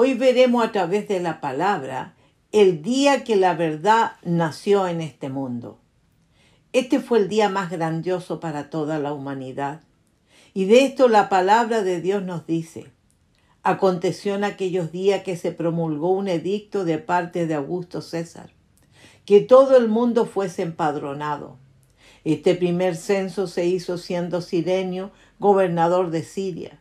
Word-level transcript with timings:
Hoy 0.00 0.14
veremos 0.14 0.64
a 0.64 0.70
través 0.70 1.08
de 1.08 1.18
la 1.18 1.40
palabra 1.40 2.14
el 2.52 2.82
día 2.82 3.24
que 3.24 3.34
la 3.34 3.54
verdad 3.54 4.12
nació 4.22 4.86
en 4.86 5.00
este 5.00 5.28
mundo. 5.28 5.80
Este 6.72 7.00
fue 7.00 7.18
el 7.18 7.28
día 7.28 7.48
más 7.48 7.68
grandioso 7.68 8.38
para 8.38 8.70
toda 8.70 9.00
la 9.00 9.12
humanidad. 9.12 9.80
Y 10.54 10.66
de 10.66 10.84
esto 10.84 11.08
la 11.08 11.28
palabra 11.28 11.82
de 11.82 12.00
Dios 12.00 12.22
nos 12.22 12.46
dice. 12.46 12.92
Aconteció 13.64 14.36
en 14.36 14.44
aquellos 14.44 14.92
días 14.92 15.24
que 15.24 15.36
se 15.36 15.50
promulgó 15.50 16.12
un 16.12 16.28
edicto 16.28 16.84
de 16.84 16.98
parte 16.98 17.48
de 17.48 17.54
Augusto 17.54 18.00
César, 18.00 18.50
que 19.24 19.40
todo 19.40 19.76
el 19.76 19.88
mundo 19.88 20.26
fuese 20.26 20.62
empadronado. 20.62 21.56
Este 22.22 22.54
primer 22.54 22.94
censo 22.94 23.48
se 23.48 23.66
hizo 23.66 23.98
siendo 23.98 24.42
Sirenio 24.42 25.10
gobernador 25.40 26.10
de 26.10 26.22
Siria 26.22 26.78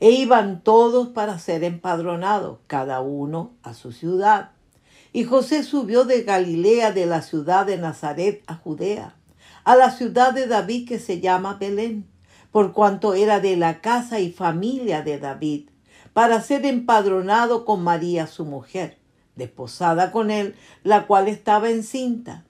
e 0.00 0.10
iban 0.10 0.62
todos 0.62 1.08
para 1.08 1.38
ser 1.38 1.64
empadronados, 1.64 2.58
cada 2.66 3.00
uno 3.00 3.52
a 3.62 3.74
su 3.74 3.92
ciudad. 3.92 4.50
Y 5.12 5.24
José 5.24 5.62
subió 5.62 6.04
de 6.04 6.22
Galilea, 6.22 6.92
de 6.92 7.06
la 7.06 7.22
ciudad 7.22 7.66
de 7.66 7.78
Nazaret 7.78 8.42
a 8.46 8.56
Judea, 8.56 9.16
a 9.64 9.76
la 9.76 9.90
ciudad 9.90 10.34
de 10.34 10.46
David 10.46 10.86
que 10.86 10.98
se 10.98 11.20
llama 11.20 11.54
Belén, 11.58 12.06
por 12.52 12.72
cuanto 12.72 13.14
era 13.14 13.40
de 13.40 13.56
la 13.56 13.80
casa 13.80 14.20
y 14.20 14.30
familia 14.30 15.02
de 15.02 15.18
David, 15.18 15.70
para 16.12 16.40
ser 16.40 16.64
empadronado 16.64 17.64
con 17.64 17.82
María 17.82 18.26
su 18.26 18.44
mujer, 18.44 18.98
desposada 19.34 20.12
con 20.12 20.30
él, 20.30 20.54
la 20.82 21.06
cual 21.06 21.28
estaba 21.28 21.70
encinta. 21.70 22.44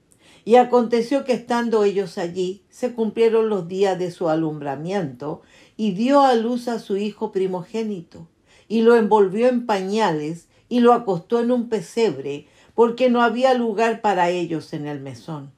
Y 0.45 0.55
aconteció 0.55 1.25
que 1.25 1.33
estando 1.33 1.83
ellos 1.83 2.19
allí, 2.19 2.65
se 2.71 2.95
cumplieron 2.95 3.49
los 3.49 3.67
días 3.67 3.99
de 3.99 4.13
su 4.13 4.29
alumbramiento, 4.29 5.43
y 5.77 5.93
dio 5.93 6.23
a 6.23 6.35
luz 6.35 6.69
a 6.69 6.79
su 6.79 6.97
hijo 6.97 7.33
primogénito, 7.33 8.27
y 8.69 8.83
lo 8.83 8.97
envolvió 8.97 9.49
en 9.49 9.67
pañales, 9.67 10.49
y 10.69 10.81
lo 10.81 10.93
acostó 10.93 11.41
en 11.41 11.51
un 11.51 11.69
pesebre, 11.69 12.49
porque 12.75 13.09
no 13.11 13.23
había 13.23 13.55
lugar 13.55 14.01
para 14.01 14.31
ellos 14.31 14.73
en 14.73 14.87
el 14.87 15.01
mesón. 15.01 15.53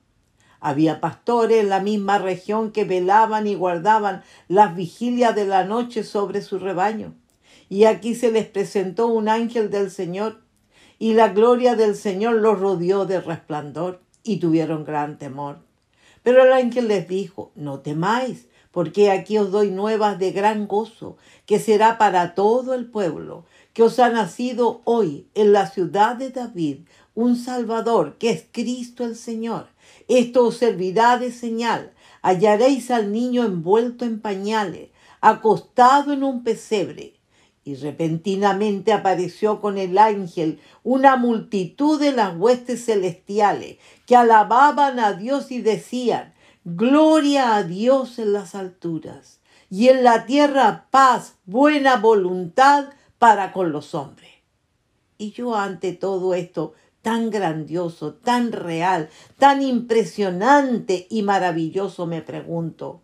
Había 0.60 1.00
pastores 1.00 1.60
en 1.60 1.68
la 1.68 1.80
misma 1.80 2.18
región 2.18 2.72
que 2.72 2.84
velaban 2.84 3.46
y 3.46 3.54
guardaban 3.54 4.22
las 4.48 4.74
vigilias 4.74 5.34
de 5.34 5.46
la 5.46 5.64
noche 5.64 6.02
sobre 6.02 6.42
su 6.42 6.58
rebaño. 6.58 7.14
Y 7.68 7.84
aquí 7.84 8.14
se 8.14 8.32
les 8.32 8.46
presentó 8.46 9.06
un 9.06 9.28
ángel 9.28 9.70
del 9.70 9.90
Señor, 9.90 10.40
y 10.98 11.14
la 11.14 11.28
gloria 11.28 11.76
del 11.76 11.94
Señor 11.94 12.36
los 12.36 12.58
rodeó 12.58 13.06
de 13.06 13.20
resplandor, 13.20 14.00
y 14.24 14.38
tuvieron 14.38 14.84
gran 14.84 15.18
temor. 15.18 15.60
Pero 16.22 16.44
el 16.44 16.52
ángel 16.52 16.88
les 16.88 17.08
dijo, 17.08 17.52
no 17.54 17.80
temáis, 17.80 18.48
porque 18.70 19.10
aquí 19.10 19.38
os 19.38 19.50
doy 19.50 19.70
nuevas 19.70 20.18
de 20.18 20.32
gran 20.32 20.66
gozo, 20.66 21.16
que 21.46 21.58
será 21.58 21.98
para 21.98 22.34
todo 22.34 22.74
el 22.74 22.86
pueblo, 22.86 23.44
que 23.72 23.82
os 23.82 23.98
ha 23.98 24.10
nacido 24.10 24.82
hoy 24.84 25.26
en 25.34 25.52
la 25.52 25.68
ciudad 25.68 26.16
de 26.16 26.30
David 26.30 26.80
un 27.14 27.36
Salvador, 27.36 28.16
que 28.18 28.30
es 28.30 28.44
Cristo 28.52 29.04
el 29.04 29.16
Señor. 29.16 29.66
Esto 30.06 30.46
os 30.46 30.56
servirá 30.56 31.18
de 31.18 31.32
señal. 31.32 31.92
Hallaréis 32.22 32.90
al 32.92 33.10
niño 33.10 33.44
envuelto 33.44 34.04
en 34.04 34.20
pañales, 34.20 34.90
acostado 35.20 36.12
en 36.12 36.22
un 36.22 36.44
pesebre. 36.44 37.14
Y 37.64 37.74
repentinamente 37.74 38.92
apareció 38.92 39.60
con 39.60 39.78
el 39.78 39.98
ángel 39.98 40.60
una 40.84 41.16
multitud 41.16 42.00
de 42.00 42.12
las 42.12 42.36
huestes 42.36 42.84
celestiales 42.84 43.78
que 44.06 44.16
alababan 44.16 45.00
a 45.00 45.12
Dios 45.14 45.50
y 45.50 45.60
decían, 45.60 46.34
Gloria 46.76 47.56
a 47.56 47.62
Dios 47.62 48.18
en 48.18 48.34
las 48.34 48.54
alturas 48.54 49.40
y 49.70 49.88
en 49.88 50.04
la 50.04 50.26
tierra 50.26 50.88
paz, 50.90 51.36
buena 51.46 51.96
voluntad 51.96 52.90
para 53.18 53.54
con 53.54 53.72
los 53.72 53.94
hombres. 53.94 54.28
Y 55.16 55.30
yo 55.30 55.54
ante 55.54 55.94
todo 55.94 56.34
esto 56.34 56.74
tan 57.00 57.30
grandioso, 57.30 58.12
tan 58.12 58.52
real, 58.52 59.08
tan 59.38 59.62
impresionante 59.62 61.06
y 61.08 61.22
maravilloso 61.22 62.04
me 62.04 62.20
pregunto, 62.20 63.00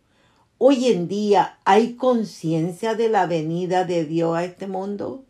¿hoy 0.59 0.89
en 0.89 1.09
día 1.09 1.59
hay 1.65 1.95
conciencia 1.95 2.95
de 2.95 3.09
la 3.09 3.25
venida 3.25 3.87
de 3.87 4.05
Dios 4.05 4.37
a 4.37 4.45
este 4.45 4.67
mundo? 4.67 5.25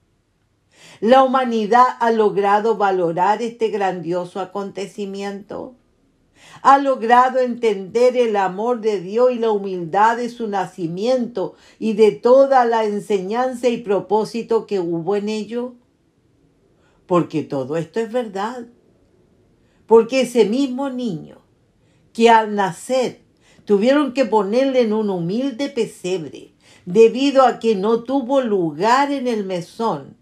¿La 1.01 1.23
humanidad 1.23 1.85
ha 2.01 2.11
logrado 2.11 2.77
valorar 2.77 3.43
este 3.43 3.69
grandioso 3.69 4.41
acontecimiento? 4.41 5.77
Ha 6.65 6.79
logrado 6.79 7.41
entender 7.41 8.17
el 8.17 8.37
amor 8.37 8.81
de 8.81 8.99
Dios 8.99 9.33
y 9.33 9.39
la 9.39 9.51
humildad 9.51 10.17
de 10.17 10.31
su 10.31 10.49
nacimiento 10.49 11.57
y 11.79 11.93
de 11.93 12.11
toda 12.11 12.65
la 12.65 12.85
enseñanza 12.85 13.69
y 13.69 13.83
propósito 13.83 14.67
que 14.67 14.81
hubo 14.81 15.15
en 15.15 15.29
ello? 15.29 15.75
Porque 17.05 17.43
todo 17.43 17.77
esto 17.77 18.01
es 18.01 18.11
verdad. 18.11 18.65
Porque 19.85 20.23
ese 20.23 20.47
mismo 20.47 20.89
niño 20.89 21.43
que 22.15 22.31
al 22.31 22.55
nacer 22.55 23.21
tuvieron 23.67 24.15
que 24.15 24.25
ponerle 24.25 24.81
en 24.81 24.95
un 24.95 25.11
humilde 25.11 25.69
pesebre 25.69 26.55
debido 26.87 27.43
a 27.43 27.59
que 27.59 27.77
no 27.77 28.05
tuvo 28.05 28.41
lugar 28.41 29.13
en 29.13 29.29
el 29.29 29.45
mesón, 29.45 30.17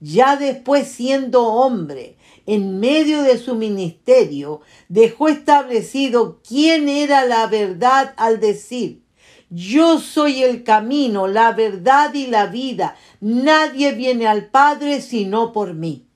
ya 0.00 0.36
después 0.36 0.88
siendo 0.88 1.44
hombre, 1.44 2.16
en 2.46 2.78
medio 2.80 3.22
de 3.22 3.38
su 3.38 3.56
ministerio, 3.56 4.60
dejó 4.88 5.28
establecido 5.28 6.40
quién 6.46 6.88
era 6.88 7.24
la 7.26 7.46
verdad 7.48 8.14
al 8.16 8.40
decir, 8.40 9.02
yo 9.50 10.00
soy 10.00 10.42
el 10.42 10.64
camino, 10.64 11.28
la 11.28 11.52
verdad 11.52 12.12
y 12.14 12.26
la 12.26 12.46
vida. 12.46 12.96
Nadie 13.20 13.92
viene 13.92 14.26
al 14.26 14.46
Padre 14.46 15.00
sino 15.00 15.52
por 15.52 15.74
mí. 15.74 16.06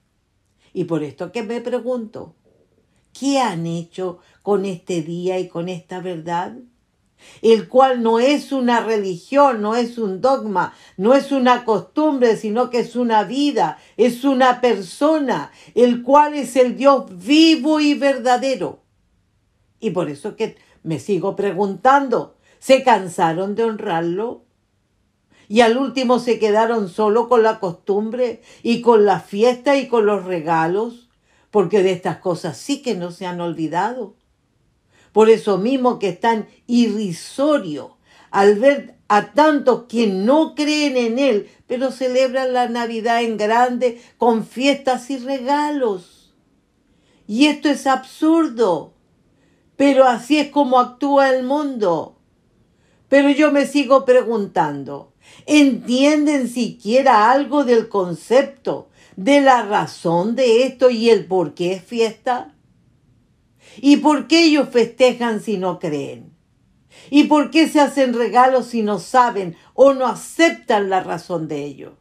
Y 0.73 0.85
por 0.85 1.03
esto 1.03 1.31
que 1.33 1.43
me 1.43 1.61
pregunto, 1.61 2.35
¿qué 3.13 3.39
han 3.39 3.67
hecho 3.67 4.19
con 4.43 4.65
este 4.65 5.03
día 5.03 5.39
y 5.39 5.49
con 5.49 5.69
esta 5.69 6.01
verdad? 6.01 6.57
El 7.43 7.69
cual 7.69 8.03
no 8.03 8.19
es 8.19 8.53
una 8.53 8.81
religión, 8.81 9.63
no 9.63 9.75
es 9.75 9.99
un 9.99 10.21
dogma, 10.21 10.75
no 10.97 11.15
es 11.15 11.33
una 11.33 11.65
costumbre, 11.65 12.37
sino 12.37 12.71
que 12.71 12.81
es 12.81 12.97
una 12.97 13.25
vida, 13.25 13.79
es 13.97 14.25
una 14.25 14.61
persona, 14.61 15.51
el 15.75 16.03
cual 16.03 16.35
es 16.35 16.57
el 16.57 16.77
Dios 16.77 17.05
vivo 17.09 17.81
y 17.81 17.95
verdadero. 17.95 18.81
Y 19.81 19.91
por 19.91 20.11
eso 20.11 20.37
que 20.37 20.57
me 20.83 20.99
sigo 20.99 21.37
preguntando, 21.37 22.37
¿se 22.59 22.83
cansaron 22.83 23.55
de 23.55 23.65
honrarlo? 23.65 24.45
Y 25.49 25.63
al 25.63 25.77
último 25.79 26.21
se 26.21 26.39
quedaron 26.39 26.89
solo 26.89 27.29
con 27.29 27.43
la 27.43 27.59
costumbre 27.59 28.41
y 28.63 28.83
con 28.83 29.05
la 29.05 29.19
fiesta 29.19 29.77
y 29.77 29.89
con 29.89 30.07
los 30.07 30.25
regalos. 30.25 31.09
porque 31.51 31.83
de 31.83 31.91
estas 31.91 32.19
cosas 32.19 32.57
sí 32.57 32.81
que 32.81 32.95
no 32.95 33.11
se 33.11 33.27
han 33.27 33.41
olvidado. 33.41 34.15
Por 35.13 35.31
eso 35.31 35.59
mismo 35.59 35.99
que 35.99 36.11
es 36.11 36.21
tan 36.21 36.49
irrisorio 36.67 37.97
al 38.31 38.57
ver 38.57 38.97
a 39.09 39.33
tantos 39.33 39.85
que 39.89 40.07
no 40.07 40.55
creen 40.55 40.97
en 40.97 41.19
Él, 41.19 41.51
pero 41.67 41.91
celebran 41.91 42.53
la 42.53 42.69
Navidad 42.69 43.23
en 43.23 43.37
grande 43.37 44.01
con 44.19 44.47
fiestas 44.47 45.11
y 45.11 45.19
regalos. 45.19 46.33
Y 47.27 47.47
esto 47.47 47.69
es 47.69 47.87
absurdo, 47.89 48.95
pero 49.77 50.05
así 50.05 50.39
es 50.39 50.51
como 50.51 50.79
actúa 50.79 51.31
el 51.31 51.45
mundo. 51.45 52.19
Pero 53.09 53.31
yo 53.31 53.51
me 53.51 53.67
sigo 53.67 54.05
preguntando, 54.05 55.13
¿entienden 55.47 56.49
siquiera 56.49 57.33
algo 57.33 57.65
del 57.65 57.89
concepto, 57.89 58.91
de 59.17 59.41
la 59.41 59.63
razón 59.63 60.37
de 60.37 60.63
esto 60.63 60.89
y 60.91 61.11
el 61.11 61.27
por 61.27 61.55
qué 61.55 61.73
es 61.73 61.83
fiesta? 61.83 62.55
¿Y 63.77 63.99
por 63.99 64.27
qué 64.27 64.45
ellos 64.45 64.69
festejan 64.71 65.41
si 65.41 65.59
no 65.59 65.79
creen? 65.79 66.33
¿Y 67.11 67.25
por 67.25 67.51
qué 67.51 67.69
se 67.69 67.81
hacen 67.81 68.15
regalos 68.15 68.67
si 68.67 68.83
no 68.83 68.99
saben 68.99 69.57
o 69.75 69.93
no 69.93 70.07
aceptan 70.07 70.91
la 70.91 71.03
razón 71.03 71.49
de 71.49 71.65
ello? 71.65 71.95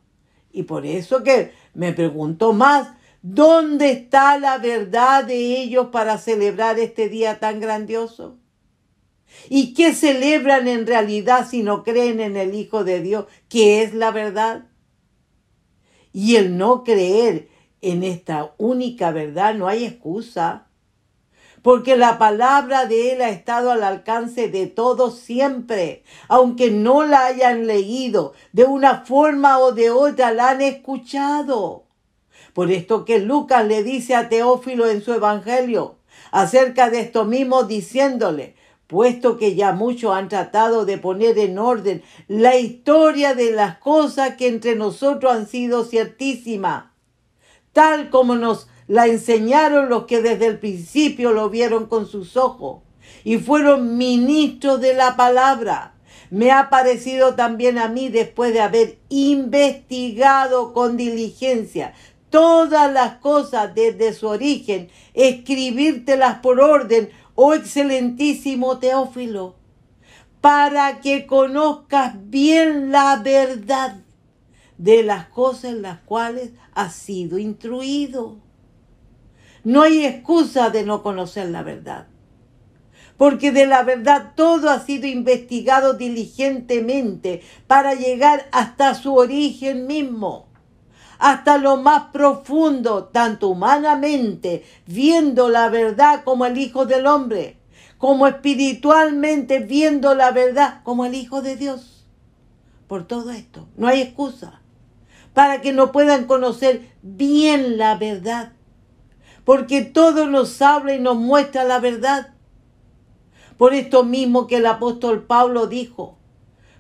Y 0.52 0.64
por 0.64 0.86
eso 0.86 1.24
que 1.24 1.54
me 1.74 1.94
pregunto 1.94 2.54
más, 2.54 2.90
¿dónde 3.22 3.92
está 3.92 4.38
la 4.40 4.58
verdad 4.58 5.24
de 5.24 5.62
ellos 5.62 5.88
para 5.92 6.18
celebrar 6.18 6.80
este 6.80 7.10
día 7.10 7.40
tan 7.40 7.60
grandioso? 7.60 8.38
¿Y 9.48 9.74
qué 9.74 9.94
celebran 9.94 10.68
en 10.68 10.88
realidad 10.88 11.48
si 11.48 11.62
no 11.62 11.84
creen 11.84 12.20
en 12.20 12.36
el 12.36 12.56
Hijo 12.56 12.84
de 12.84 13.02
Dios, 13.02 13.26
que 13.48 13.84
es 13.84 13.94
la 13.94 14.12
verdad? 14.12 14.66
Y 16.12 16.36
el 16.36 16.58
no 16.58 16.84
creer 16.84 17.50
en 17.82 18.04
esta 18.04 18.54
única 18.58 19.12
verdad 19.12 19.54
no 19.54 19.68
hay 19.68 19.86
excusa 19.86 20.69
porque 21.62 21.98
la 21.98 22.18
palabra 22.18 22.86
de 22.86 23.14
Él 23.14 23.22
ha 23.22 23.30
estado 23.30 23.72
al 23.72 23.84
alcance 23.84 24.48
de 24.50 24.68
todos 24.68 25.20
siempre, 25.20 26.04
aunque 26.28 26.72
no 26.72 27.04
la 27.04 27.26
hayan 27.26 27.68
leído, 27.68 28.34
de 28.54 28.64
una 28.64 29.06
forma 29.06 29.60
o 29.60 29.72
de 29.72 29.90
otra 29.90 30.32
la 30.32 30.52
han 30.52 30.62
escuchado. 30.62 31.86
Por 32.54 32.72
esto 32.72 33.06
que 33.06 33.20
Lucas 33.20 33.66
le 33.66 33.84
dice 33.84 34.16
a 34.16 34.30
Teófilo 34.30 34.88
en 34.88 35.02
su 35.02 35.14
Evangelio 35.14 35.98
acerca 36.32 36.90
de 36.90 37.02
esto 37.02 37.26
mismo, 37.26 37.64
diciéndole, 37.64 38.56
puesto 38.88 39.38
que 39.38 39.56
ya 39.56 39.72
muchos 39.72 40.16
han 40.16 40.30
tratado 40.30 40.86
de 40.86 40.98
poner 40.98 41.38
en 41.38 41.60
orden 41.60 42.04
la 42.28 42.58
historia 42.58 43.36
de 43.36 43.52
las 43.52 43.78
cosas 43.78 44.36
que 44.36 44.48
entre 44.48 44.76
nosotros 44.76 45.32
han 45.32 45.48
sido 45.48 45.84
ciertísimas, 45.84 46.86
tal 47.72 48.10
como 48.10 48.36
nos 48.36 48.68
la 48.90 49.06
enseñaron 49.06 49.88
los 49.88 50.06
que 50.06 50.20
desde 50.20 50.48
el 50.48 50.58
principio 50.58 51.32
lo 51.32 51.52
vieron 51.52 51.86
con 51.86 52.08
sus 52.08 52.36
ojos 52.36 52.82
y 53.24 53.38
fueron 53.38 54.00
ministros 54.00 54.82
de 54.82 54.96
la 54.96 55.16
palabra. 55.16 55.94
Me 56.32 56.52
ha 56.52 56.72
parecido 56.72 57.36
también 57.36 57.78
a 57.78 57.88
mí, 57.88 58.10
después 58.10 58.52
de 58.52 58.62
haber 58.62 58.98
investigado 59.10 60.74
con 60.74 60.98
diligencia 60.98 61.94
todas 62.32 62.92
las 62.92 63.18
cosas 63.18 63.76
desde 63.76 64.12
su 64.12 64.28
origen, 64.28 64.90
escribírtelas 65.14 66.40
por 66.40 66.60
orden, 66.60 67.12
oh 67.36 67.54
excelentísimo 67.54 68.80
Teófilo, 68.80 69.56
para 70.42 71.00
que 71.00 71.28
conozcas 71.28 72.16
bien 72.30 72.92
la 72.92 73.18
verdad 73.18 73.98
de 74.80 75.04
las 75.04 75.28
cosas 75.28 75.66
en 75.66 75.84
las 75.84 76.00
cuales 76.00 76.54
has 76.74 76.96
sido 76.96 77.38
instruido. 77.38 78.49
No 79.64 79.82
hay 79.82 80.06
excusa 80.06 80.70
de 80.70 80.84
no 80.84 81.04
conocer 81.04 81.50
la 81.50 81.64
verdad. 81.64 82.08
Porque 83.18 83.52
de 83.52 83.66
la 83.66 83.84
verdad 83.84 84.34
todo 84.36 84.70
ha 84.70 84.80
sido 84.80 85.08
investigado 85.08 85.94
diligentemente 85.94 87.42
para 87.68 87.94
llegar 87.94 88.48
hasta 88.52 88.96
su 88.96 89.16
origen 89.16 89.88
mismo, 89.88 90.48
hasta 91.18 91.58
lo 91.58 91.76
más 91.76 92.12
profundo, 92.14 93.06
tanto 93.06 93.50
humanamente, 93.50 94.64
viendo 94.86 95.50
la 95.50 95.68
verdad 95.68 96.24
como 96.24 96.46
el 96.46 96.58
Hijo 96.58 96.86
del 96.86 97.08
Hombre, 97.08 97.58
como 97.98 98.26
espiritualmente 98.26 99.60
viendo 99.60 100.16
la 100.16 100.32
verdad 100.32 100.82
como 100.84 101.06
el 101.06 101.16
Hijo 101.16 101.42
de 101.42 101.58
Dios. 101.58 102.06
Por 102.88 103.06
todo 103.06 103.32
esto, 103.32 103.68
no 103.76 103.88
hay 103.88 104.02
excusa 104.02 104.62
para 105.34 105.62
que 105.62 105.74
no 105.74 105.92
puedan 105.92 106.26
conocer 106.26 106.90
bien 107.02 107.78
la 107.78 107.96
verdad 107.96 108.54
porque 109.50 109.82
todo 109.82 110.28
nos 110.28 110.62
habla 110.62 110.94
y 110.94 111.00
nos 111.00 111.16
muestra 111.16 111.64
la 111.64 111.80
verdad. 111.80 112.36
Por 113.58 113.74
esto 113.74 114.04
mismo 114.04 114.46
que 114.46 114.58
el 114.58 114.68
apóstol 114.68 115.24
Pablo 115.24 115.66
dijo, 115.66 116.20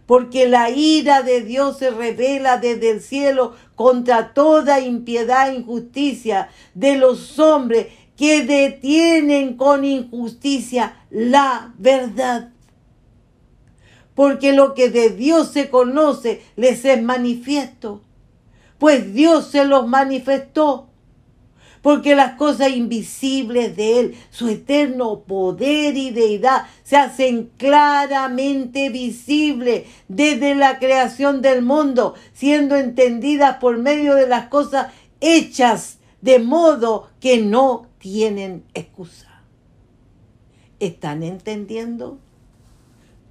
porque 0.05 0.47
la 0.47 0.69
ira 0.69 1.23
de 1.23 1.41
Dios 1.41 1.79
se 1.79 1.89
revela 1.89 2.57
desde 2.57 2.91
el 2.91 3.01
cielo 3.01 3.55
contra 3.73 4.35
toda 4.35 4.81
impiedad 4.81 5.49
e 5.49 5.55
injusticia 5.55 6.49
de 6.75 6.95
los 6.95 7.39
hombres 7.39 7.87
que 8.15 8.45
detienen 8.45 9.57
con 9.57 9.83
injusticia 9.83 10.95
la 11.09 11.73
verdad. 11.79 12.51
Porque 14.13 14.53
lo 14.53 14.75
que 14.75 14.91
de 14.91 15.09
Dios 15.09 15.47
se 15.47 15.71
conoce 15.71 16.43
les 16.55 16.85
es 16.85 17.01
manifiesto, 17.01 18.03
pues 18.77 19.11
Dios 19.15 19.47
se 19.47 19.65
los 19.65 19.87
manifestó 19.87 20.88
porque 21.81 22.15
las 22.15 22.33
cosas 22.35 22.71
invisibles 22.71 23.75
de 23.75 23.99
Él, 23.99 24.15
su 24.29 24.49
eterno 24.49 25.21
poder 25.21 25.95
y 25.97 26.11
deidad, 26.11 26.67
se 26.83 26.97
hacen 26.97 27.51
claramente 27.57 28.89
visibles 28.89 29.87
desde 30.07 30.55
la 30.55 30.79
creación 30.79 31.41
del 31.41 31.61
mundo, 31.61 32.15
siendo 32.33 32.75
entendidas 32.75 33.57
por 33.57 33.77
medio 33.77 34.15
de 34.15 34.27
las 34.27 34.47
cosas 34.47 34.91
hechas 35.21 35.99
de 36.21 36.39
modo 36.39 37.09
que 37.19 37.39
no 37.39 37.87
tienen 37.99 38.65
excusa. 38.73 39.43
¿Están 40.79 41.23
entendiendo? 41.23 42.19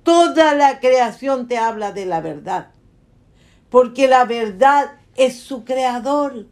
Toda 0.03 0.55
la 0.55 0.81
creación 0.81 1.49
te 1.49 1.59
habla 1.59 1.93
de 1.93 2.07
la 2.07 2.21
verdad, 2.21 2.71
porque 3.69 4.09
la 4.09 4.25
verdad 4.25 4.93
es 5.17 5.39
su 5.39 5.65
creador. 5.65 6.47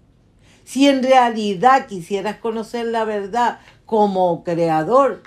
Si 0.66 0.88
en 0.88 1.04
realidad 1.04 1.86
quisieras 1.86 2.38
conocer 2.38 2.86
la 2.86 3.04
verdad 3.04 3.60
como 3.84 4.42
creador, 4.42 5.22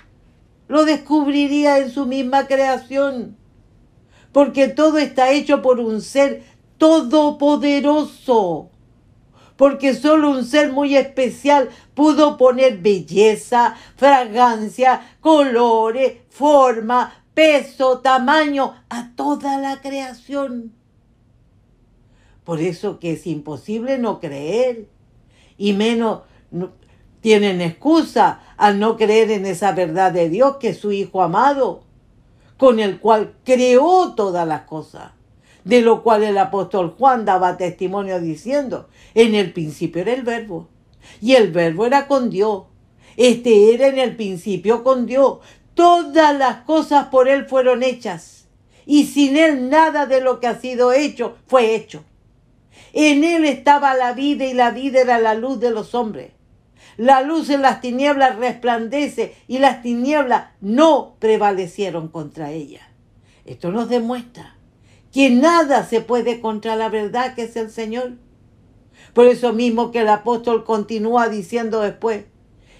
lo 0.68 0.84
descubriría 0.84 1.78
en 1.78 1.92
su 1.92 2.06
misma 2.06 2.46
creación. 2.46 3.38
Porque 4.34 4.68
todo 4.68 4.98
está 4.98 5.32
hecho 5.32 5.62
por 5.62 5.80
un 5.80 6.02
ser 6.02 6.44
todopoderoso. 6.78 8.70
Porque 9.56 9.94
solo 9.94 10.30
un 10.30 10.44
ser 10.44 10.74
muy 10.74 10.98
especial 10.98 11.70
pudo 11.94 12.36
poner 12.36 12.80
belleza, 12.80 13.78
fragancia, 13.96 15.16
colores, 15.22 16.18
forma, 16.30 17.14
peso, 17.34 18.00
tamaño 18.00 18.74
a 18.90 19.16
toda 19.16 19.58
la 19.58 19.80
creación. 19.80 20.74
Por 22.44 22.60
eso 22.60 23.00
que 23.00 23.14
es 23.14 23.26
imposible 23.26 23.98
no 24.00 24.20
creer 24.20 24.99
y 25.60 25.74
menos 25.74 26.22
tienen 27.22 27.62
excusa 27.62 28.42
al 28.58 28.80
no 28.80 28.98
creer 28.98 29.30
en 29.30 29.46
esa 29.46 29.74
verdad 29.74 30.12
de 30.12 30.30
Dios 30.30 30.56
que 30.56 30.70
es 30.70 30.80
su 30.80 30.92
Hijo 30.92 31.22
amado, 31.22 31.84
con 32.58 32.80
el 32.80 33.00
cual 33.00 33.36
creó 33.44 34.16
todas 34.16 34.48
las 34.48 34.62
cosas, 34.62 35.12
de 35.66 35.82
lo 35.82 36.02
cual 36.02 36.24
el 36.24 36.38
apóstol 36.38 36.96
Juan 36.98 37.26
daba 37.26 37.58
testimonio 37.58 38.20
diciendo, 38.20 38.90
en 39.14 39.36
el 39.36 39.54
principio 39.54 40.02
era 40.02 40.14
el 40.14 40.24
verbo, 40.24 40.68
y 41.22 41.36
el 41.36 41.52
verbo 41.52 41.86
era 41.86 42.08
con 42.08 42.30
Dios, 42.30 42.64
este 43.18 43.74
era 43.74 43.88
en 43.88 44.00
el 44.00 44.16
principio 44.16 44.84
con 44.84 45.06
Dios, 45.06 45.40
todas 45.74 46.38
las 46.38 46.62
cosas 46.62 47.08
por 47.08 47.28
él 47.28 47.46
fueron 47.46 47.84
hechas, 47.84 48.48
y 48.86 49.06
sin 49.06 49.38
él 49.38 49.70
nada 49.70 50.06
de 50.06 50.22
lo 50.22 50.40
que 50.40 50.48
ha 50.48 50.60
sido 50.60 50.94
hecho 50.94 51.36
fue 51.48 51.76
hecho. 51.76 52.04
En 52.94 53.24
él 53.24 53.46
estaba 53.46 53.94
la 53.94 54.14
vida 54.14 54.46
y 54.46 54.54
la 54.54 54.72
vida 54.72 55.02
era 55.02 55.20
la 55.20 55.34
luz 55.34 55.60
de 55.60 55.72
los 55.72 55.96
hombres. 55.96 56.32
La 56.98 57.22
luz 57.22 57.50
en 57.50 57.62
las 57.62 57.82
tinieblas 57.82 58.38
resplandece 58.38 59.36
y 59.48 59.60
las 59.60 59.82
tinieblas 59.82 60.50
no 60.60 61.16
prevalecieron 61.20 62.10
contra 62.10 62.52
ella. 62.52 62.82
Esto 63.46 63.72
nos 63.72 63.90
demuestra 63.90 64.56
que 65.12 65.30
nada 65.30 65.86
se 65.86 66.02
puede 66.02 66.42
contra 66.42 66.76
la 66.76 66.90
verdad 66.90 67.36
que 67.36 67.44
es 67.44 67.56
el 67.56 67.72
Señor. 67.72 68.18
Por 69.14 69.28
eso 69.28 69.54
mismo 69.54 69.92
que 69.92 70.02
el 70.02 70.10
apóstol 70.10 70.66
continúa 70.66 71.30
diciendo 71.30 71.82
después, 71.82 72.26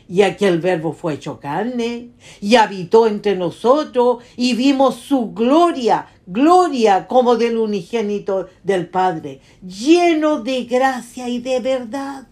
y 0.10 0.24
aquel 0.24 0.60
verbo 0.60 0.92
fue 0.92 1.14
hecho 1.14 1.40
carne 1.40 2.10
y 2.42 2.56
habitó 2.56 3.06
entre 3.06 3.36
nosotros 3.36 4.24
y 4.36 4.56
vimos 4.56 4.96
su 4.96 5.34
gloria, 5.34 6.08
gloria 6.26 7.08
como 7.08 7.36
del 7.36 7.60
unigénito 7.60 8.48
del 8.64 8.90
Padre, 8.90 9.40
lleno 9.62 10.42
de 10.42 10.64
gracia 10.64 11.30
y 11.30 11.38
de 11.38 11.60
verdad. 11.60 12.28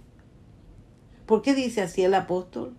¿Por 1.27 1.43
qué 1.43 1.53
dice 1.53 1.83
así 1.83 2.01
el 2.03 2.15
apóstol? 2.15 2.73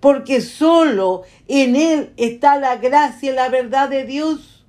Porque 0.00 0.40
solo 0.40 1.22
en 1.46 1.76
Él 1.76 2.12
está 2.16 2.58
la 2.58 2.78
gracia 2.78 3.30
y 3.30 3.34
la 3.36 3.48
verdad 3.48 3.88
de 3.88 4.04
Dios. 4.04 4.66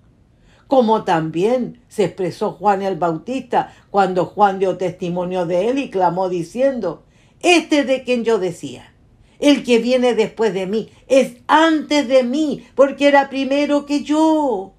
Como 0.67 1.03
también 1.03 1.81
se 1.87 2.03
expresó 2.05 2.51
Juan 2.51 2.83
el 2.83 2.97
Bautista 2.97 3.73
cuando 3.89 4.25
Juan 4.25 4.59
dio 4.59 4.77
testimonio 4.77 5.47
de 5.47 5.69
Él 5.69 5.79
y 5.79 5.89
clamó 5.89 6.29
diciendo, 6.29 7.05
este 7.41 7.83
de 7.83 8.03
quien 8.03 8.23
yo 8.23 8.37
decía, 8.37 8.92
el 9.39 9.63
que 9.63 9.79
viene 9.79 10.13
después 10.13 10.53
de 10.53 10.67
mí, 10.67 10.89
es 11.07 11.37
antes 11.47 12.07
de 12.07 12.23
mí, 12.23 12.65
porque 12.75 13.07
era 13.07 13.29
primero 13.29 13.85
que 13.85 14.03
yo. 14.03 14.73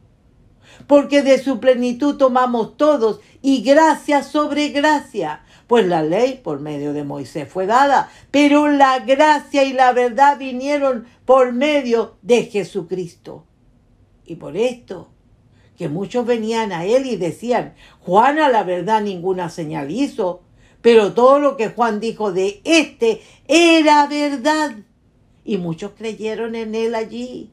Porque 0.87 1.23
de 1.23 1.39
su 1.39 1.61
plenitud 1.61 2.17
tomamos 2.17 2.77
todos 2.77 3.21
y 3.43 3.63
gracia 3.63 4.23
sobre 4.23 4.69
gracia. 4.69 5.43
Pues 5.67 5.87
la 5.87 6.03
ley 6.03 6.41
por 6.43 6.61
medio 6.61 6.93
de 6.93 7.05
Moisés 7.05 7.49
fue 7.49 7.67
dada, 7.67 8.11
pero 8.31 8.69
la 8.69 8.99
gracia 9.01 9.65
y 9.65 9.73
la 9.73 9.93
verdad 9.93 10.39
vinieron 10.39 11.07
por 11.25 11.53
medio 11.53 12.17
de 12.23 12.45
Jesucristo. 12.45 13.47
Y 14.27 14.37
por 14.37 14.57
esto, 14.57 15.09
que 15.77 15.89
muchos 15.89 16.27
venían 16.27 16.73
a 16.73 16.85
él 16.85 17.07
y 17.07 17.17
decían, 17.17 17.75
Juan 18.01 18.39
a 18.39 18.49
la 18.49 18.63
verdad 18.63 19.03
ninguna 19.03 19.51
señal 19.51 19.91
hizo, 19.91 20.44
pero 20.85 21.15
todo 21.15 21.39
lo 21.39 21.57
que 21.57 21.71
Juan 21.71 21.99
dijo 21.99 22.31
de 22.31 22.61
este 22.63 23.23
era 23.49 24.07
verdad. 24.07 24.73
Y 25.43 25.57
muchos 25.57 25.93
creyeron 25.97 26.55
en 26.55 26.75
él 26.75 26.95
allí. 26.95 27.51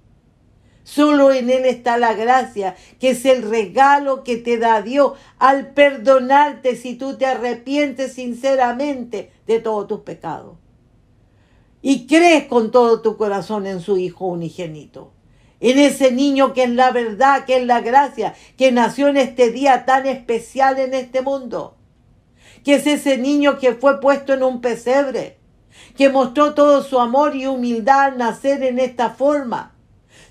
Solo 0.84 1.32
en 1.32 1.50
Él 1.50 1.64
está 1.64 1.98
la 1.98 2.14
gracia, 2.14 2.76
que 3.00 3.12
es 3.12 3.24
el 3.24 3.44
regalo 3.44 4.26
que 4.26 4.36
te 4.36 4.58
da 4.58 4.82
Dios 4.82 5.14
al 5.40 5.68
perdonarte 5.70 6.76
si 6.76 6.96
tú 6.96 7.18
te 7.18 7.26
arrepientes 7.26 8.16
sinceramente 8.16 9.32
de 9.48 9.62
todos 9.62 9.88
tus 9.88 10.02
pecados. 10.02 10.58
Y 11.82 12.08
crees 12.08 12.48
con 12.48 12.70
todo 12.70 13.02
tu 13.02 13.16
corazón 13.16 13.66
en 13.66 13.80
su 13.80 13.98
Hijo 13.98 14.26
unigénito. 14.26 15.14
En 15.62 15.80
ese 15.80 16.12
niño 16.12 16.52
que 16.52 16.64
es 16.64 16.72
la 16.72 16.92
verdad, 16.92 17.46
que 17.46 17.62
es 17.62 17.66
la 17.66 17.80
gracia, 17.80 18.34
que 18.58 18.74
nació 18.74 19.08
en 19.08 19.16
este 19.16 19.52
día 19.52 19.86
tan 19.86 20.06
especial 20.06 20.80
en 20.80 20.94
este 20.96 21.22
mundo 21.22 21.78
que 22.64 22.76
es 22.76 22.88
ese 22.88 23.18
niño 23.18 23.58
que 23.60 23.74
fue 23.74 24.00
puesto 24.00 24.34
en 24.34 24.44
un 24.44 24.62
pesebre, 24.62 25.38
que 25.96 26.10
mostró 26.10 26.54
todo 26.54 26.84
su 26.84 27.00
amor 27.00 27.36
y 27.36 27.48
humildad 27.48 28.02
al 28.02 28.18
nacer 28.18 28.64
en 28.64 28.80
esta 28.80 29.10
forma, 29.12 29.74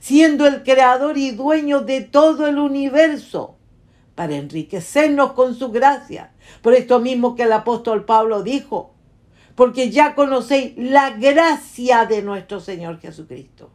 siendo 0.00 0.46
el 0.46 0.62
creador 0.62 1.18
y 1.18 1.32
dueño 1.32 1.80
de 1.80 2.02
todo 2.02 2.46
el 2.46 2.58
universo, 2.58 3.56
para 4.14 4.36
enriquecernos 4.36 5.32
con 5.32 5.54
su 5.54 5.70
gracia. 5.70 6.32
Por 6.62 6.74
esto 6.74 7.00
mismo 7.00 7.34
que 7.34 7.44
el 7.44 7.52
apóstol 7.52 8.04
Pablo 8.04 8.42
dijo, 8.42 8.94
porque 9.54 9.90
ya 9.90 10.14
conocéis 10.14 10.74
la 10.76 11.10
gracia 11.10 12.06
de 12.06 12.22
nuestro 12.22 12.60
Señor 12.60 13.00
Jesucristo 13.00 13.70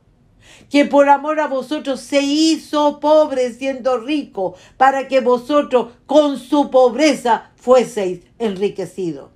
que 0.70 0.86
por 0.86 1.10
amor 1.10 1.40
a 1.40 1.48
vosotros 1.48 2.00
se 2.00 2.22
hizo 2.22 3.00
pobre 3.00 3.54
siendo 3.54 3.98
rico, 3.98 4.56
para 4.78 5.08
que 5.08 5.20
vosotros 5.22 5.94
con 6.06 6.38
su 6.38 6.70
pobreza 6.70 7.52
fueseis 7.56 8.22
enriquecidos. 8.40 9.32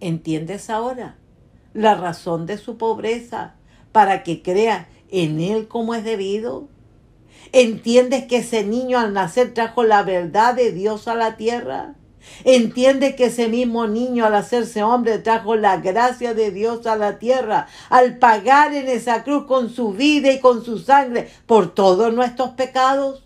¿Entiendes 0.00 0.70
ahora 0.70 1.18
la 1.74 1.94
razón 1.94 2.46
de 2.46 2.58
su 2.58 2.76
pobreza 2.76 3.54
para 3.92 4.22
que 4.22 4.42
creas 4.42 4.86
en 5.10 5.40
él 5.40 5.68
como 5.68 5.94
es 5.94 6.04
debido? 6.04 6.68
¿Entiendes 7.52 8.26
que 8.26 8.38
ese 8.38 8.64
niño 8.64 8.98
al 8.98 9.12
nacer 9.12 9.54
trajo 9.54 9.82
la 9.82 10.02
verdad 10.02 10.54
de 10.54 10.72
Dios 10.72 11.08
a 11.08 11.14
la 11.14 11.36
tierra? 11.36 11.94
Entiende 12.44 13.16
que 13.16 13.26
ese 13.26 13.48
mismo 13.48 13.86
niño 13.86 14.24
al 14.24 14.34
hacerse 14.34 14.82
hombre 14.82 15.18
trajo 15.18 15.56
la 15.56 15.78
gracia 15.78 16.34
de 16.34 16.50
Dios 16.50 16.86
a 16.86 16.96
la 16.96 17.18
tierra, 17.18 17.66
al 17.90 18.18
pagar 18.18 18.74
en 18.74 18.88
esa 18.88 19.24
cruz 19.24 19.46
con 19.46 19.70
su 19.70 19.92
vida 19.92 20.32
y 20.32 20.40
con 20.40 20.64
su 20.64 20.78
sangre 20.78 21.30
por 21.46 21.74
todos 21.74 22.12
nuestros 22.12 22.50
pecados. 22.50 23.24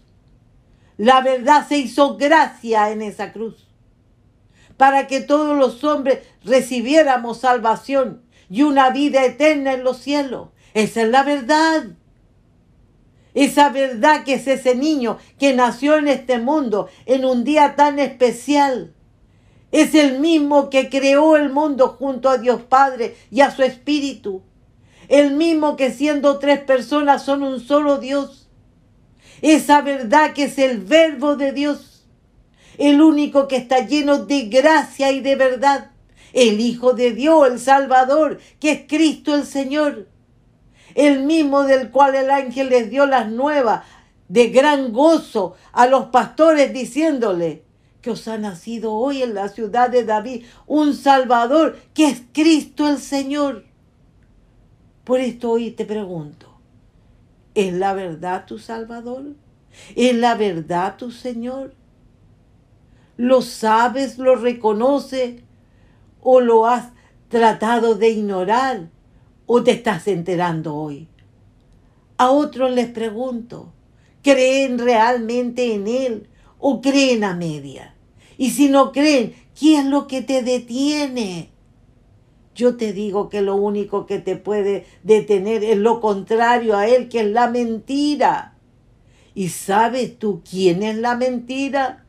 La 0.96 1.20
verdad 1.20 1.66
se 1.66 1.78
hizo 1.78 2.16
gracia 2.16 2.90
en 2.90 3.02
esa 3.02 3.32
cruz, 3.32 3.68
para 4.76 5.06
que 5.06 5.20
todos 5.20 5.56
los 5.56 5.82
hombres 5.84 6.20
recibiéramos 6.44 7.40
salvación 7.40 8.22
y 8.48 8.62
una 8.62 8.90
vida 8.90 9.24
eterna 9.24 9.72
en 9.72 9.84
los 9.84 9.98
cielos. 9.98 10.48
Esa 10.74 11.02
es 11.02 11.08
la 11.08 11.22
verdad. 11.22 11.84
Esa 13.34 13.70
verdad 13.70 14.24
que 14.24 14.34
es 14.34 14.46
ese 14.46 14.74
niño 14.74 15.18
que 15.38 15.54
nació 15.54 15.96
en 15.96 16.08
este 16.08 16.38
mundo 16.38 16.88
en 17.06 17.24
un 17.24 17.44
día 17.44 17.76
tan 17.76 17.98
especial. 17.98 18.92
Es 19.70 19.94
el 19.94 20.20
mismo 20.20 20.68
que 20.68 20.90
creó 20.90 21.36
el 21.36 21.50
mundo 21.50 21.96
junto 21.98 22.28
a 22.28 22.36
Dios 22.36 22.60
Padre 22.62 23.16
y 23.30 23.40
a 23.40 23.50
su 23.50 23.62
Espíritu. 23.62 24.42
El 25.08 25.34
mismo 25.34 25.76
que 25.76 25.90
siendo 25.90 26.38
tres 26.38 26.60
personas 26.60 27.24
son 27.24 27.42
un 27.42 27.58
solo 27.58 27.98
Dios. 27.98 28.50
Esa 29.40 29.80
verdad 29.80 30.34
que 30.34 30.44
es 30.44 30.58
el 30.58 30.78
verbo 30.78 31.36
de 31.36 31.52
Dios. 31.52 32.06
El 32.76 33.00
único 33.00 33.48
que 33.48 33.56
está 33.56 33.86
lleno 33.86 34.24
de 34.26 34.42
gracia 34.42 35.10
y 35.10 35.20
de 35.20 35.36
verdad. 35.36 35.90
El 36.34 36.60
Hijo 36.60 36.92
de 36.92 37.12
Dios, 37.12 37.48
el 37.48 37.58
Salvador, 37.58 38.40
que 38.60 38.72
es 38.72 38.80
Cristo 38.86 39.34
el 39.34 39.44
Señor 39.44 40.11
el 40.94 41.22
mismo 41.24 41.62
del 41.64 41.90
cual 41.90 42.14
el 42.14 42.30
ángel 42.30 42.68
les 42.68 42.90
dio 42.90 43.06
las 43.06 43.30
nuevas 43.30 43.84
de 44.28 44.48
gran 44.48 44.92
gozo 44.92 45.56
a 45.72 45.86
los 45.86 46.06
pastores 46.06 46.72
diciéndole 46.72 47.64
que 48.00 48.10
os 48.10 48.26
ha 48.28 48.38
nacido 48.38 48.92
hoy 48.92 49.22
en 49.22 49.34
la 49.34 49.48
ciudad 49.48 49.90
de 49.90 50.04
David 50.04 50.44
un 50.66 50.94
Salvador 50.94 51.78
que 51.94 52.06
es 52.06 52.22
Cristo 52.32 52.88
el 52.88 52.98
Señor. 52.98 53.64
Por 55.04 55.20
esto 55.20 55.50
hoy 55.50 55.70
te 55.70 55.84
pregunto, 55.84 56.48
¿es 57.54 57.72
la 57.72 57.92
verdad 57.92 58.46
tu 58.46 58.58
Salvador? 58.58 59.34
¿Es 59.96 60.14
la 60.14 60.34
verdad 60.34 60.96
tu 60.96 61.10
Señor? 61.10 61.74
¿Lo 63.16 63.42
sabes, 63.42 64.18
lo 64.18 64.36
reconoces 64.36 65.42
o 66.20 66.40
lo 66.40 66.66
has 66.66 66.90
tratado 67.28 67.94
de 67.94 68.10
ignorar? 68.10 68.88
O 69.46 69.62
te 69.62 69.72
estás 69.72 70.08
enterando 70.08 70.74
hoy? 70.74 71.08
A 72.16 72.30
otros 72.30 72.70
les 72.70 72.88
pregunto, 72.88 73.72
¿creen 74.22 74.78
realmente 74.78 75.74
en 75.74 75.88
Él 75.88 76.28
o 76.58 76.80
creen 76.80 77.24
a 77.24 77.34
media? 77.34 77.94
Y 78.38 78.50
si 78.50 78.68
no 78.68 78.92
creen, 78.92 79.34
¿qué 79.58 79.78
es 79.78 79.84
lo 79.84 80.06
que 80.06 80.22
te 80.22 80.42
detiene? 80.42 81.50
Yo 82.54 82.76
te 82.76 82.92
digo 82.92 83.28
que 83.28 83.40
lo 83.40 83.56
único 83.56 84.06
que 84.06 84.18
te 84.18 84.36
puede 84.36 84.86
detener 85.02 85.64
es 85.64 85.78
lo 85.78 86.00
contrario 86.00 86.76
a 86.76 86.86
Él, 86.86 87.08
que 87.08 87.20
es 87.20 87.26
la 87.26 87.48
mentira. 87.48 88.56
¿Y 89.34 89.48
sabes 89.48 90.18
tú 90.18 90.42
quién 90.48 90.82
es 90.82 90.96
la 90.96 91.16
mentira? 91.16 92.04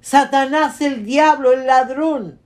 Satanás, 0.00 0.80
el 0.80 1.04
diablo, 1.04 1.52
el 1.52 1.66
ladrón 1.66 2.38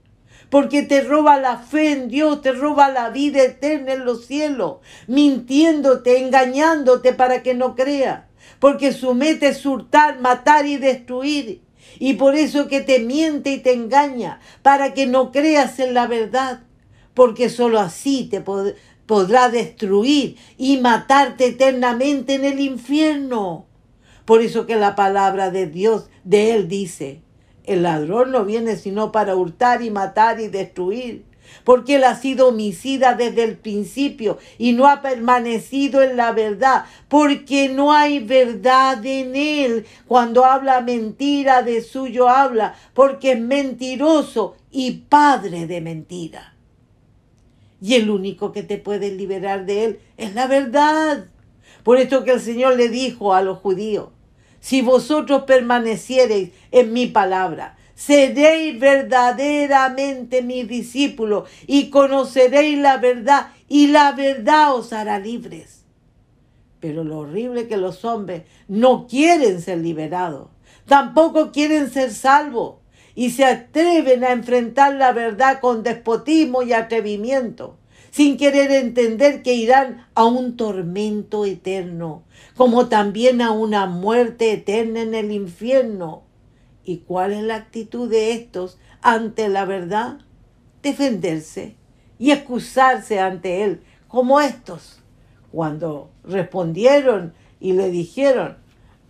porque 0.53 0.83
te 0.83 1.01
roba 1.01 1.39
la 1.39 1.57
fe 1.57 1.93
en 1.93 2.09
Dios, 2.09 2.43
te 2.43 2.51
roba 2.51 2.91
la 2.91 3.09
vida 3.09 3.41
eterna 3.41 3.93
en 3.93 4.05
los 4.05 4.27
cielos, 4.27 4.81
mintiéndote, 5.07 6.19
engañándote 6.19 7.11
para 7.11 7.41
que 7.41 7.55
no 7.55 7.73
crea, 7.73 8.27
porque 8.59 8.93
su 8.93 9.15
meta 9.15 9.47
es 9.47 9.65
hurtar, 9.65 10.19
matar 10.19 10.67
y 10.67 10.77
destruir. 10.77 11.63
Y 11.97 12.13
por 12.13 12.35
eso 12.35 12.67
que 12.67 12.81
te 12.81 12.99
miente 12.99 13.49
y 13.49 13.61
te 13.61 13.73
engaña, 13.73 14.41
para 14.61 14.93
que 14.93 15.07
no 15.07 15.31
creas 15.31 15.79
en 15.79 15.95
la 15.95 16.05
verdad, 16.05 16.61
porque 17.15 17.49
sólo 17.49 17.79
así 17.79 18.25
te 18.29 18.43
podrá 19.07 19.49
destruir 19.49 20.37
y 20.59 20.77
matarte 20.77 21.47
eternamente 21.47 22.35
en 22.35 22.45
el 22.45 22.59
infierno. 22.59 23.65
Por 24.25 24.43
eso 24.43 24.67
que 24.67 24.75
la 24.75 24.95
palabra 24.95 25.49
de 25.49 25.65
Dios, 25.65 26.11
de 26.23 26.53
Él 26.53 26.67
dice, 26.67 27.22
el 27.63 27.83
ladrón 27.83 28.31
no 28.31 28.45
viene 28.45 28.75
sino 28.75 29.11
para 29.11 29.35
hurtar 29.35 29.81
y 29.81 29.89
matar 29.89 30.39
y 30.39 30.47
destruir, 30.47 31.23
porque 31.63 31.95
él 31.95 32.03
ha 32.03 32.15
sido 32.15 32.49
homicida 32.49 33.15
desde 33.15 33.43
el 33.43 33.57
principio 33.57 34.37
y 34.57 34.73
no 34.73 34.87
ha 34.87 35.01
permanecido 35.01 36.01
en 36.01 36.17
la 36.17 36.31
verdad, 36.31 36.85
porque 37.07 37.69
no 37.69 37.93
hay 37.93 38.19
verdad 38.19 39.05
en 39.05 39.35
él. 39.35 39.85
Cuando 40.07 40.45
habla 40.45 40.81
mentira, 40.81 41.61
de 41.61 41.81
suyo 41.81 42.27
habla, 42.27 42.75
porque 42.93 43.33
es 43.33 43.39
mentiroso 43.39 44.55
y 44.71 44.91
padre 45.09 45.67
de 45.67 45.81
mentira. 45.81 46.53
Y 47.81 47.95
el 47.95 48.09
único 48.09 48.51
que 48.51 48.63
te 48.63 48.77
puede 48.77 49.11
liberar 49.11 49.65
de 49.65 49.83
él 49.83 49.99
es 50.17 50.33
la 50.33 50.47
verdad. 50.47 51.25
Por 51.83 51.97
esto 51.97 52.23
que 52.23 52.31
el 52.31 52.39
Señor 52.39 52.77
le 52.77 52.87
dijo 52.87 53.33
a 53.33 53.41
los 53.41 53.59
judíos, 53.59 54.07
si 54.63 54.81
vosotros 54.81 55.43
permaneciereis 55.43 56.51
en 56.71 56.93
mi 56.93 57.07
palabra, 57.07 57.75
seréis 57.95 58.79
verdaderamente 58.79 60.41
mis 60.41 60.69
discípulos 60.69 61.49
y 61.67 61.89
conoceréis 61.89 62.79
la 62.79 62.95
verdad 62.95 63.47
y 63.67 63.87
la 63.87 64.13
verdad 64.13 64.73
os 64.73 64.93
hará 64.93 65.19
libres. 65.19 65.83
Pero 66.79 67.03
lo 67.03 67.17
horrible 67.19 67.61
es 67.61 67.67
que 67.67 67.75
los 67.75 68.05
hombres 68.05 68.43
no 68.69 69.05
quieren 69.05 69.61
ser 69.61 69.79
liberados, 69.79 70.47
tampoco 70.87 71.51
quieren 71.51 71.91
ser 71.91 72.11
salvos 72.11 72.75
y 73.15 73.31
se 73.31 73.43
atreven 73.43 74.23
a 74.23 74.31
enfrentar 74.31 74.95
la 74.95 75.11
verdad 75.11 75.59
con 75.59 75.83
despotismo 75.83 76.63
y 76.63 76.71
atrevimiento, 76.71 77.77
sin 78.13 78.37
querer 78.37 78.69
entender 78.69 79.41
que 79.41 79.55
irán 79.55 80.05
a 80.13 80.25
un 80.25 80.55
tormento 80.55 81.45
eterno, 81.45 82.21
como 82.55 82.87
también 82.87 83.41
a 83.41 83.49
una 83.49 83.87
muerte 83.87 84.51
eterna 84.51 85.01
en 85.01 85.15
el 85.15 85.31
infierno. 85.31 86.21
¿Y 86.83 86.97
cuál 86.97 87.33
es 87.33 87.41
la 87.41 87.55
actitud 87.55 88.07
de 88.07 88.33
estos 88.33 88.77
ante 89.01 89.49
la 89.49 89.65
verdad? 89.65 90.19
Defenderse 90.83 91.75
y 92.19 92.29
excusarse 92.29 93.19
ante 93.19 93.63
él, 93.63 93.81
como 94.07 94.39
estos, 94.39 95.01
cuando 95.51 96.11
respondieron 96.23 97.33
y 97.59 97.73
le 97.73 97.89
dijeron, 97.89 98.57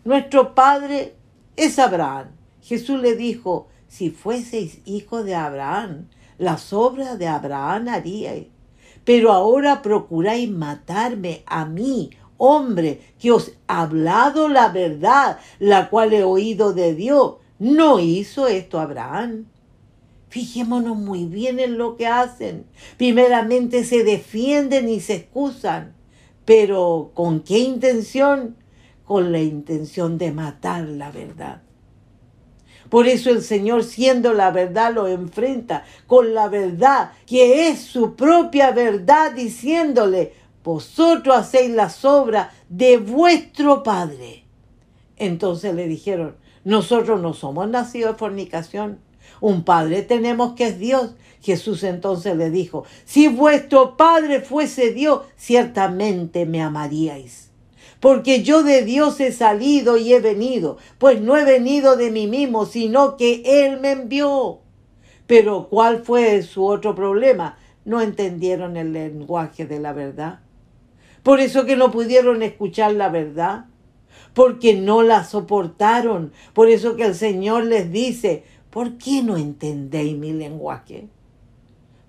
nuestro 0.06 0.56
Padre 0.56 1.14
es 1.58 1.78
Abraham. 1.78 2.28
Jesús 2.62 3.02
le 3.02 3.18
dijo, 3.18 3.68
si 3.90 4.12
fueseis 4.12 4.80
hijo 4.86 5.26
de 5.26 5.36
Abraham, 5.36 6.08
las 6.38 6.72
obras 6.72 7.20
de 7.20 7.28
Abraham 7.28 7.90
haríais. 7.90 8.54
Pero 9.06 9.32
ahora 9.32 9.82
procuráis 9.82 10.50
matarme 10.50 11.44
a 11.46 11.66
mí, 11.66 12.12
hombre, 12.38 13.02
que 13.20 13.32
os 13.32 13.50
he 13.50 13.58
hablado 13.68 14.48
la 14.48 14.70
verdad, 14.70 15.40
la 15.60 15.90
cual 15.90 16.14
he 16.14 16.24
oído 16.24 16.74
de 16.74 16.96
Dios. 16.96 17.36
¿No 17.60 18.00
hizo 18.00 18.48
esto 18.48 18.80
Abraham? 18.80 19.46
Fijémonos 20.30 20.98
muy 20.98 21.26
bien 21.26 21.60
en 21.60 21.78
lo 21.78 21.96
que 21.96 22.08
hacen. 22.08 22.66
Primeramente 22.98 23.84
se 23.84 24.04
defienden 24.04 24.90
y 24.90 25.00
se 25.00 25.16
excusan. 25.16 25.94
Pero 26.46 27.12
¿con 27.14 27.42
qué 27.42 27.60
intención? 27.60 28.58
Con 29.06 29.32
la 29.32 29.40
intención 29.40 30.18
de 30.18 30.32
matar 30.32 30.88
la 30.88 31.12
verdad. 31.12 31.62
Por 32.94 33.08
eso 33.08 33.32
el 33.32 33.42
Señor, 33.42 33.84
siendo 33.84 34.34
la 34.34 34.52
verdad, 34.52 34.94
lo 34.94 35.08
enfrenta 35.08 35.84
con 36.06 36.36
la 36.36 36.48
verdad, 36.48 37.14
que 37.26 37.68
es 37.68 37.80
su 37.80 38.14
propia 38.14 38.70
verdad, 38.70 39.32
diciéndole, 39.32 40.34
vosotros 40.64 41.36
hacéis 41.36 41.72
las 41.72 42.06
obras 42.06 42.54
de 42.70 42.98
vuestro 42.98 43.82
Padre. 43.82 44.44
Entonces 45.18 45.74
le 45.74 45.88
dijeron, 45.88 46.36
nosotros 46.66 47.20
no 47.20 47.34
somos 47.34 47.68
nacidos 47.68 48.12
de 48.12 48.20
fornicación. 48.20 49.00
Un 49.42 49.64
Padre 49.64 50.04
tenemos 50.04 50.54
que 50.54 50.68
es 50.68 50.78
Dios. 50.78 51.16
Jesús 51.42 51.82
entonces 51.82 52.38
le 52.38 52.52
dijo, 52.52 52.86
si 53.06 53.28
vuestro 53.28 53.98
Padre 53.98 54.40
fuese 54.40 54.92
Dios, 54.92 55.22
ciertamente 55.36 56.46
me 56.46 56.62
amaríais 56.62 57.53
porque 58.04 58.44
yo 58.44 58.64
de 58.64 58.84
Dios 58.84 59.22
he 59.22 59.32
salido 59.32 59.96
y 59.96 60.12
he 60.12 60.20
venido, 60.20 60.76
pues 60.98 61.22
no 61.22 61.38
he 61.38 61.46
venido 61.46 61.96
de 61.96 62.12
mí 62.12 62.28
mismo, 62.28 62.66
sino 62.66 63.16
que 63.16 63.44
Él 63.46 63.80
me 63.80 63.92
envió. 63.92 64.60
Pero 65.26 65.70
¿cuál 65.70 66.04
fue 66.04 66.42
su 66.42 66.66
otro 66.66 66.96
problema? 66.96 67.58
No 67.86 68.02
entendieron 68.02 68.76
el 68.76 68.92
lenguaje 68.92 69.66
de 69.66 69.80
la 69.80 69.94
verdad. 69.94 70.42
Por 71.24 71.40
eso 71.40 71.66
que 71.66 71.78
no 71.78 71.92
pudieron 71.92 72.44
escuchar 72.44 72.92
la 72.92 73.08
verdad, 73.08 73.68
porque 74.34 74.74
no 74.74 75.02
la 75.02 75.24
soportaron. 75.24 76.34
Por 76.52 76.68
eso 76.68 76.98
que 76.98 77.06
el 77.06 77.16
Señor 77.16 77.64
les 77.64 77.90
dice, 77.90 78.44
¿por 78.70 78.98
qué 78.98 79.24
no 79.24 79.38
entendéis 79.38 80.18
mi 80.18 80.34
lenguaje? 80.34 81.08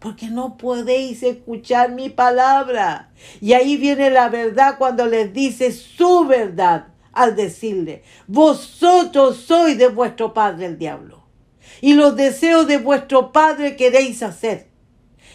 Porque 0.04 0.28
no 0.28 0.58
podéis 0.58 1.22
escuchar 1.22 1.92
mi 1.92 2.10
palabra. 2.10 3.08
Y 3.40 3.54
ahí 3.54 3.78
viene 3.78 4.10
la 4.10 4.28
verdad 4.28 4.76
cuando 4.76 5.06
les 5.06 5.32
dice 5.32 5.72
su 5.72 6.26
verdad 6.26 6.88
al 7.14 7.34
decirle, 7.34 8.02
vosotros 8.26 9.38
sois 9.38 9.78
de 9.78 9.88
vuestro 9.88 10.34
padre 10.34 10.66
el 10.66 10.76
diablo. 10.76 11.24
Y 11.80 11.94
los 11.94 12.16
deseos 12.16 12.66
de 12.66 12.76
vuestro 12.76 13.32
padre 13.32 13.76
queréis 13.76 14.22
hacer. 14.22 14.68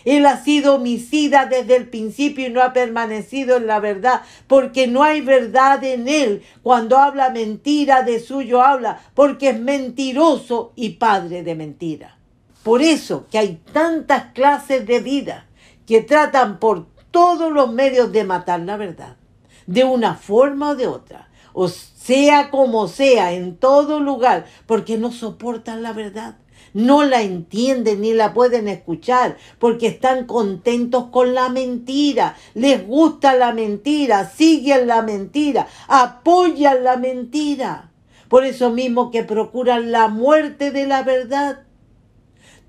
Él 0.06 0.28
ha 0.28 0.38
sido 0.44 0.76
homicida 0.76 1.48
desde 1.48 1.76
el 1.76 1.90
principio 1.90 2.46
y 2.46 2.52
no 2.52 2.62
ha 2.62 2.72
permanecido 2.72 3.58
en 3.58 3.66
la 3.66 3.80
verdad, 3.80 4.22
porque 4.46 4.86
no 4.86 5.02
hay 5.02 5.22
verdad 5.22 5.84
en 5.84 6.08
él. 6.08 6.44
Cuando 6.62 7.00
habla 7.00 7.32
mentira, 7.32 8.04
de 8.04 8.20
suyo 8.20 8.62
habla, 8.62 9.02
porque 9.16 9.50
es 9.50 9.60
mentiroso 9.60 10.74
y 10.76 10.92
padre 10.92 11.42
de 11.42 11.56
mentira. 11.56 12.19
Por 12.64 12.82
eso 12.82 13.26
que 13.32 13.38
hay 13.38 13.62
tantas 13.72 14.34
clases 14.34 14.86
de 14.86 15.00
vida 15.00 15.48
que 15.86 16.02
tratan 16.02 16.60
por 16.60 16.88
todos 17.12 17.52
los 17.52 17.72
medios 17.72 18.12
de 18.12 18.24
matar 18.24 18.60
la 18.60 18.78
verdad, 18.78 19.18
de 19.66 19.84
una 19.84 20.16
forma 20.16 20.72
o 20.72 20.76
de 20.76 20.88
otra, 20.88 21.30
o 21.54 21.68
sea 21.68 22.50
como 22.52 22.88
sea, 22.88 23.34
en 23.34 23.58
todo 23.58 24.00
lugar, 24.00 24.46
porque 24.66 24.98
no 24.98 25.12
soportan 25.12 25.82
la 25.82 25.94
verdad, 25.94 26.38
no 26.74 27.04
la 27.04 27.22
entienden 27.22 28.02
ni 28.02 28.14
la 28.14 28.34
pueden 28.34 28.68
escuchar, 28.68 29.38
porque 29.58 29.88
están 29.88 30.26
contentos 30.26 31.06
con 31.12 31.34
la 31.34 31.50
mentira, 31.50 32.36
les 32.54 32.86
gusta 32.86 33.36
la 33.36 33.54
mentira, 33.54 34.30
siguen 34.30 34.86
la 34.88 35.02
mentira, 35.02 35.68
apoyan 35.88 36.84
la 36.84 36.98
mentira. 36.98 37.92
Por 38.28 38.46
eso 38.46 38.70
mismo 38.70 39.10
que 39.10 39.24
procuran 39.24 39.92
la 39.92 40.08
muerte 40.08 40.70
de 40.70 40.86
la 40.86 41.02
verdad 41.02 41.64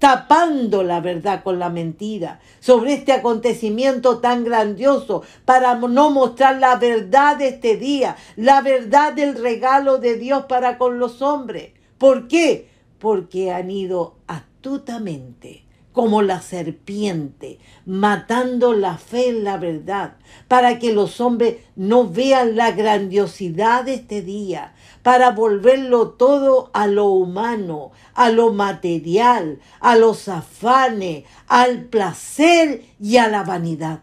tapando 0.01 0.83
la 0.83 1.01
verdad 1.01 1.45
con 1.45 1.61
la 1.61 1.69
mentira 1.69 2.41
sobre 2.59 2.95
este 2.95 3.13
acontecimiento 3.13 4.19
tan 4.19 4.43
grandioso 4.45 5.23
para 5.45 5.77
no 5.77 6.11
mostrar 6.11 6.59
la 6.59 6.77
verdad 6.77 7.37
de 7.37 7.49
este 7.49 7.77
día, 7.77 8.17
la 8.35 8.63
verdad 8.63 9.13
del 9.13 9.41
regalo 9.41 9.99
de 9.99 10.17
Dios 10.17 10.47
para 10.49 10.79
con 10.79 10.99
los 10.99 11.23
hombres. 11.23 11.75
¿Por 11.99 12.29
qué? 12.29 12.69
Porque 12.99 13.53
han 13.53 13.71
ido 13.71 14.17
astutamente 14.27 15.67
como 15.93 16.23
la 16.23 16.41
serpiente, 16.41 17.59
matando 17.85 18.73
la 18.73 18.97
fe 18.97 19.29
en 19.29 19.45
la 19.45 19.59
verdad, 19.59 20.17
para 20.49 20.79
que 20.79 20.95
los 20.95 21.21
hombres 21.21 21.57
no 21.77 22.09
vean 22.09 22.57
la 22.57 22.71
grandiosidad 22.71 23.85
de 23.85 23.95
este 23.95 24.23
día, 24.23 24.73
para 25.03 25.31
volverlo 25.31 26.11
todo 26.11 26.71
a 26.73 26.87
lo 26.87 27.07
humano, 27.07 27.93
a 28.15 28.31
lo 28.31 28.53
material, 28.53 29.61
a 29.81 29.97
los 29.97 30.29
afanes, 30.29 31.25
al 31.47 31.85
placer 31.85 32.83
y 33.01 33.17
a 33.17 33.29
la 33.29 33.43
vanidad. 33.43 34.03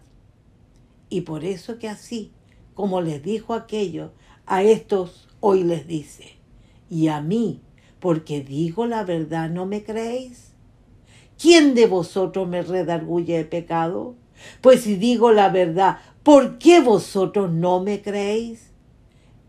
Y 1.10 1.22
por 1.22 1.44
eso 1.44 1.80
que 1.80 1.88
así, 1.88 2.32
como 2.74 3.02
les 3.02 3.24
dijo 3.24 3.54
aquello, 3.54 4.12
a 4.46 4.64
estos 4.64 5.30
hoy 5.40 5.64
les 5.64 5.88
dice, 5.88 6.38
y 6.90 7.08
a 7.08 7.22
mí, 7.22 7.62
porque 8.00 8.42
digo 8.42 8.86
la 8.86 9.04
verdad, 9.04 9.50
¿no 9.50 9.66
me 9.66 9.84
creéis? 9.84 10.48
¿quién 11.38 11.76
de 11.76 11.88
vosotros 11.88 12.48
me 12.48 12.62
redarguye 12.62 13.38
de 13.38 13.46
pecado? 13.46 14.16
Pues 14.62 14.82
si 14.82 14.96
digo 14.96 15.32
la 15.32 15.50
verdad, 15.50 16.00
¿por 16.24 16.58
qué 16.58 16.82
vosotros 16.82 17.52
no 17.52 17.80
me 17.80 18.02
creéis? 18.02 18.72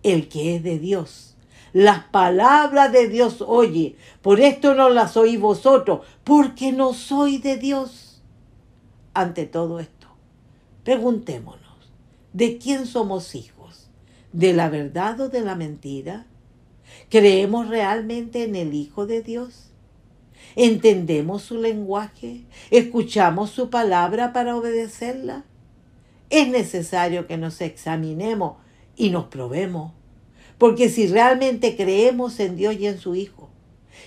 El 0.03 0.29
que 0.29 0.57
es 0.57 0.63
de 0.63 0.79
Dios. 0.79 1.37
Las 1.73 2.05
palabras 2.05 2.93
de 2.93 3.09
Dios 3.09 3.43
oye, 3.47 3.97
por 4.23 4.41
esto 4.41 4.75
no 4.75 4.89
las 4.89 5.17
oís 5.17 5.39
vosotros, 5.41 6.07
porque 6.25 6.73
no 6.73 6.95
soy 6.95 7.39
de 7.39 7.57
Dios. 7.57 8.23
Ante 9.15 9.47
todo 9.47 9.81
esto, 9.81 10.09
preguntémonos, 10.85 11.61
¿de 12.33 12.59
quién 12.59 12.87
somos 12.87 13.35
hijos? 13.35 13.91
¿De 14.33 14.53
la 14.53 14.69
verdad 14.69 15.21
o 15.21 15.29
de 15.29 15.41
la 15.41 15.55
mentira? 15.55 16.27
¿Creemos 17.11 17.69
realmente 17.69 18.45
en 18.45 18.55
el 18.57 18.75
Hijo 18.75 19.07
de 19.07 19.23
Dios? 19.23 19.71
¿Entendemos 20.57 21.43
su 21.43 21.59
lenguaje? 21.59 22.45
¿Escuchamos 22.71 23.51
su 23.51 23.71
palabra 23.71 24.33
para 24.33 24.57
obedecerla? 24.57 25.45
Es 26.31 26.49
necesario 26.49 27.27
que 27.27 27.37
nos 27.37 27.61
examinemos 27.61 28.57
y 28.97 29.11
nos 29.11 29.27
probemos. 29.27 29.93
Porque 30.59 30.89
si 30.89 31.07
realmente 31.07 31.77
creemos 31.77 32.41
en 32.41 32.57
Dios 32.57 32.75
y 32.77 32.87
en 32.87 32.99
su 32.99 33.15
Hijo, 33.15 33.49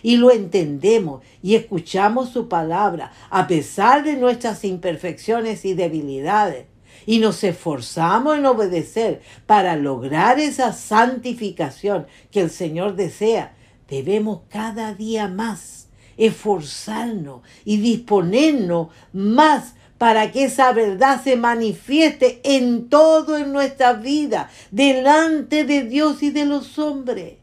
y 0.03 0.17
lo 0.17 0.31
entendemos 0.31 1.23
y 1.41 1.55
escuchamos 1.55 2.29
su 2.29 2.47
palabra, 2.47 3.11
a 3.29 3.47
pesar 3.47 4.03
de 4.03 4.15
nuestras 4.15 4.63
imperfecciones 4.63 5.65
y 5.65 5.73
debilidades, 5.73 6.65
y 7.05 7.19
nos 7.19 7.43
esforzamos 7.43 8.37
en 8.37 8.45
obedecer 8.45 9.21
para 9.45 9.75
lograr 9.75 10.39
esa 10.39 10.73
santificación 10.73 12.05
que 12.29 12.41
el 12.41 12.49
Señor 12.49 12.95
desea, 12.95 13.55
debemos 13.87 14.41
cada 14.49 14.93
día 14.93 15.27
más 15.27 15.87
esforzarnos 16.17 17.41
y 17.65 17.77
disponernos 17.77 18.89
más 19.11 19.75
para 20.01 20.31
que 20.31 20.45
esa 20.45 20.73
verdad 20.73 21.21
se 21.23 21.35
manifieste 21.35 22.41
en 22.43 22.89
todo 22.89 23.37
en 23.37 23.53
nuestra 23.53 23.93
vida, 23.93 24.49
delante 24.71 25.63
de 25.63 25.83
Dios 25.83 26.23
y 26.23 26.31
de 26.31 26.45
los 26.45 26.79
hombres. 26.79 27.35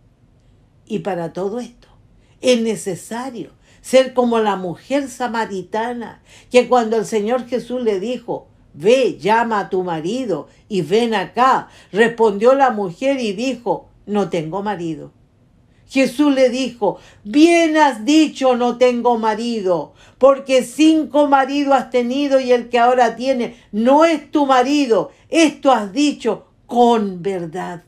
Y 0.84 0.98
para 0.98 1.32
todo 1.32 1.60
esto 1.60 1.86
es 2.40 2.60
necesario 2.60 3.52
ser 3.80 4.12
como 4.12 4.40
la 4.40 4.56
mujer 4.56 5.08
samaritana, 5.08 6.20
que 6.50 6.66
cuando 6.66 6.96
el 6.96 7.06
Señor 7.06 7.46
Jesús 7.46 7.80
le 7.80 8.00
dijo, 8.00 8.48
ve, 8.74 9.18
llama 9.20 9.60
a 9.60 9.70
tu 9.70 9.84
marido 9.84 10.48
y 10.68 10.82
ven 10.82 11.14
acá, 11.14 11.68
respondió 11.92 12.54
la 12.54 12.70
mujer 12.70 13.20
y 13.20 13.34
dijo, 13.34 13.88
no 14.04 14.30
tengo 14.30 14.64
marido. 14.64 15.12
Jesús 15.88 16.34
le 16.34 16.50
dijo, 16.50 16.98
bien 17.24 17.76
has 17.76 18.04
dicho 18.04 18.56
no 18.56 18.76
tengo 18.76 19.18
marido, 19.18 19.94
porque 20.18 20.62
cinco 20.62 21.28
maridos 21.28 21.74
has 21.74 21.90
tenido 21.90 22.40
y 22.40 22.52
el 22.52 22.68
que 22.68 22.78
ahora 22.78 23.16
tiene 23.16 23.56
no 23.72 24.04
es 24.04 24.30
tu 24.30 24.46
marido. 24.46 25.10
Esto 25.30 25.72
has 25.72 25.92
dicho 25.92 26.46
con 26.66 27.22
verdad. 27.22 27.84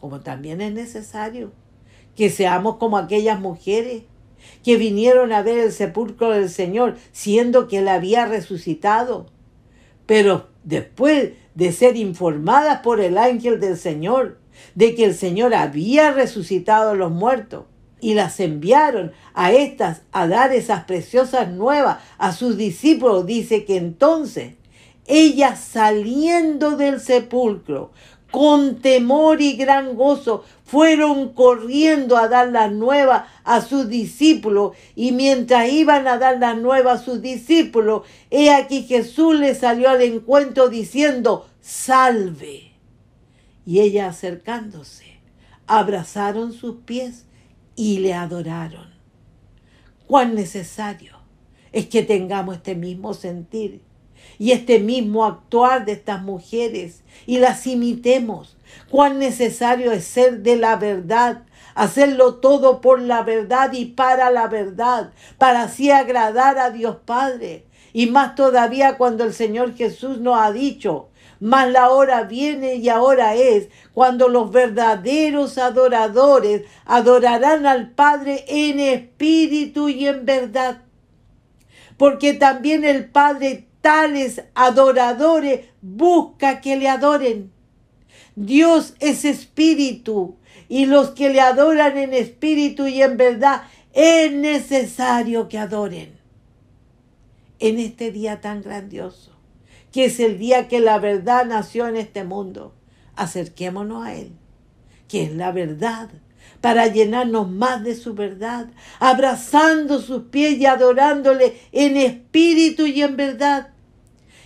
Como 0.00 0.20
también 0.20 0.60
es 0.60 0.72
necesario 0.72 1.52
que 2.16 2.30
seamos 2.30 2.76
como 2.76 2.98
aquellas 2.98 3.38
mujeres 3.38 4.02
que 4.64 4.76
vinieron 4.76 5.32
a 5.32 5.42
ver 5.42 5.58
el 5.58 5.72
sepulcro 5.72 6.30
del 6.30 6.48
Señor, 6.48 6.96
siendo 7.12 7.68
que 7.68 7.78
él 7.78 7.88
había 7.88 8.26
resucitado. 8.26 9.26
Pero 10.06 10.48
después 10.64 11.32
de 11.54 11.72
ser 11.72 11.96
informadas 11.96 12.80
por 12.80 13.00
el 13.00 13.18
ángel 13.18 13.60
del 13.60 13.76
Señor, 13.76 14.38
de 14.74 14.94
que 14.94 15.04
el 15.04 15.14
Señor 15.14 15.54
había 15.54 16.12
resucitado 16.12 16.90
a 16.90 16.94
los 16.94 17.10
muertos, 17.10 17.64
y 18.00 18.14
las 18.14 18.38
enviaron 18.40 19.12
a 19.34 19.52
estas 19.52 20.02
a 20.12 20.28
dar 20.28 20.52
esas 20.52 20.84
preciosas 20.84 21.48
nuevas 21.48 21.98
a 22.18 22.32
sus 22.32 22.56
discípulos, 22.56 23.26
dice 23.26 23.64
que 23.64 23.76
entonces 23.76 24.54
ellas 25.06 25.58
saliendo 25.58 26.76
del 26.76 27.00
sepulcro 27.00 27.90
con 28.30 28.76
temor 28.76 29.40
y 29.40 29.54
gran 29.56 29.94
gozo, 29.96 30.44
fueron 30.64 31.32
corriendo 31.32 32.18
a 32.18 32.28
dar 32.28 32.48
las 32.50 32.70
nuevas 32.70 33.24
a 33.42 33.62
sus 33.62 33.88
discípulos. 33.88 34.72
Y 34.94 35.12
mientras 35.12 35.72
iban 35.72 36.06
a 36.06 36.18
dar 36.18 36.38
las 36.38 36.58
nuevas 36.58 37.00
a 37.00 37.04
sus 37.04 37.22
discípulos, 37.22 38.02
he 38.30 38.50
aquí 38.50 38.82
Jesús 38.82 39.34
les 39.34 39.58
salió 39.58 39.88
al 39.88 40.02
encuentro 40.02 40.68
diciendo, 40.68 41.46
salve. 41.62 42.67
Y 43.68 43.80
ella 43.80 44.08
acercándose, 44.08 45.20
abrazaron 45.66 46.54
sus 46.54 46.76
pies 46.86 47.26
y 47.76 47.98
le 47.98 48.14
adoraron. 48.14 48.94
Cuán 50.06 50.34
necesario 50.34 51.18
es 51.70 51.84
que 51.84 52.02
tengamos 52.02 52.56
este 52.56 52.74
mismo 52.74 53.12
sentir 53.12 53.82
y 54.38 54.52
este 54.52 54.78
mismo 54.78 55.26
actuar 55.26 55.84
de 55.84 55.92
estas 55.92 56.22
mujeres 56.22 57.02
y 57.26 57.40
las 57.40 57.66
imitemos. 57.66 58.56
Cuán 58.88 59.18
necesario 59.18 59.92
es 59.92 60.04
ser 60.04 60.42
de 60.42 60.56
la 60.56 60.76
verdad, 60.76 61.42
hacerlo 61.74 62.36
todo 62.36 62.80
por 62.80 63.02
la 63.02 63.22
verdad 63.22 63.74
y 63.74 63.84
para 63.84 64.30
la 64.30 64.48
verdad, 64.48 65.12
para 65.36 65.64
así 65.64 65.90
agradar 65.90 66.56
a 66.58 66.70
Dios 66.70 66.96
Padre. 67.04 67.66
Y 67.92 68.06
más 68.06 68.34
todavía 68.34 68.96
cuando 68.96 69.24
el 69.24 69.34
Señor 69.34 69.74
Jesús 69.76 70.20
nos 70.20 70.40
ha 70.40 70.52
dicho, 70.52 71.10
mas 71.40 71.70
la 71.70 71.90
hora 71.90 72.24
viene 72.24 72.76
y 72.76 72.88
ahora 72.88 73.34
es 73.34 73.68
cuando 73.94 74.28
los 74.28 74.50
verdaderos 74.50 75.58
adoradores 75.58 76.62
adorarán 76.84 77.66
al 77.66 77.90
Padre 77.90 78.44
en 78.48 78.80
espíritu 78.80 79.88
y 79.88 80.06
en 80.06 80.24
verdad. 80.24 80.82
Porque 81.96 82.34
también 82.34 82.84
el 82.84 83.08
Padre 83.08 83.68
tales 83.80 84.42
adoradores 84.54 85.66
busca 85.80 86.60
que 86.60 86.76
le 86.76 86.88
adoren. 86.88 87.52
Dios 88.34 88.94
es 89.00 89.24
espíritu 89.24 90.36
y 90.68 90.86
los 90.86 91.10
que 91.10 91.30
le 91.30 91.40
adoran 91.40 91.96
en 91.96 92.14
espíritu 92.14 92.86
y 92.86 93.02
en 93.02 93.16
verdad 93.16 93.62
es 93.92 94.32
necesario 94.32 95.48
que 95.48 95.58
adoren. 95.58 96.18
En 97.60 97.78
este 97.78 98.12
día 98.12 98.40
tan 98.40 98.62
grandioso, 98.62 99.37
que 99.92 100.06
es 100.06 100.20
el 100.20 100.38
día 100.38 100.68
que 100.68 100.80
la 100.80 100.98
verdad 100.98 101.44
nació 101.46 101.88
en 101.88 101.96
este 101.96 102.24
mundo, 102.24 102.74
acerquémonos 103.16 104.06
a 104.06 104.14
Él, 104.14 104.32
que 105.08 105.24
es 105.24 105.32
la 105.32 105.52
verdad 105.52 106.10
para 106.60 106.88
llenarnos 106.88 107.48
más 107.48 107.84
de 107.84 107.94
su 107.94 108.14
verdad, 108.14 108.68
abrazando 108.98 110.00
sus 110.00 110.24
pies 110.24 110.58
y 110.58 110.66
adorándole 110.66 111.60
en 111.72 111.96
espíritu 111.96 112.86
y 112.86 113.02
en 113.02 113.16
verdad. 113.16 113.68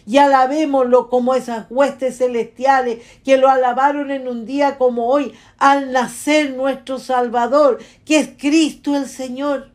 Y 0.04 0.18
alabémoslo 0.18 1.08
como 1.08 1.34
esas 1.34 1.66
huestes 1.70 2.18
celestiales 2.18 2.98
que 3.24 3.36
lo 3.38 3.48
alabaron 3.48 4.10
en 4.10 4.26
un 4.26 4.44
día 4.44 4.76
como 4.76 5.06
hoy, 5.06 5.32
al 5.58 5.92
nacer 5.92 6.54
nuestro 6.54 6.98
Salvador, 6.98 7.78
que 8.04 8.18
es 8.18 8.30
Cristo 8.36 8.96
el 8.96 9.06
Señor. 9.06 9.70